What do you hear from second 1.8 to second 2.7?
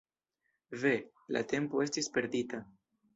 estis perdita.